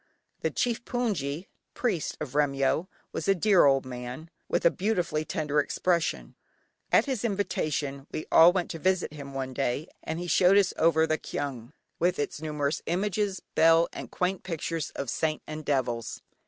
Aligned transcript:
The 0.39 0.49
chief 0.49 0.83
hpoongyi 0.83 1.45
(priest) 1.75 2.17
of 2.19 2.31
Remyo 2.33 2.87
was 3.11 3.27
a 3.27 3.35
dear 3.35 3.65
old 3.65 3.85
man, 3.85 4.31
with 4.49 4.65
a 4.65 4.71
beautifully 4.71 5.23
tender 5.23 5.59
expression. 5.59 6.33
At 6.91 7.05
his 7.05 7.23
invitation 7.23 8.07
we 8.11 8.25
all 8.31 8.51
went 8.51 8.71
to 8.71 8.79
visit 8.79 9.13
him 9.13 9.35
one 9.35 9.53
day, 9.53 9.89
and 10.01 10.17
he 10.17 10.25
showed 10.25 10.57
us 10.57 10.73
over 10.75 11.05
the 11.05 11.19
kyaung, 11.19 11.71
with 11.99 12.17
its 12.17 12.41
numerous 12.41 12.81
images, 12.87 13.43
bell, 13.53 13.87
and 13.93 14.09
quaint 14.09 14.41
pictures 14.41 14.89
of 14.95 15.07
saints 15.11 15.43
and 15.45 15.63
devils. 15.63 16.19